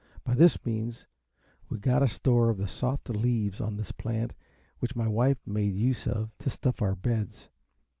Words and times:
By 0.23 0.33
this 0.33 0.65
means 0.65 1.05
we 1.69 1.77
got 1.77 2.01
a 2.01 2.07
store 2.07 2.49
of 2.49 2.57
the 2.57 2.67
soft 2.67 3.07
leaves 3.09 3.61
of 3.61 3.77
this 3.77 3.91
plant, 3.91 4.33
which 4.79 4.95
my 4.95 5.07
wife 5.07 5.37
made 5.45 5.75
use 5.75 6.07
of 6.07 6.35
to 6.39 6.49
stuff 6.49 6.81
our 6.81 6.95
beds. 6.95 7.49